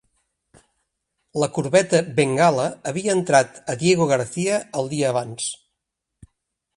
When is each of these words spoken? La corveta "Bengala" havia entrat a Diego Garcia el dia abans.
La 1.41 1.49
corveta 1.57 1.99
"Bengala" 2.19 2.65
havia 2.93 3.13
entrat 3.19 3.59
a 3.73 3.75
Diego 3.83 4.07
Garcia 4.13 4.57
el 4.81 4.89
dia 4.95 5.13
abans. 5.13 5.51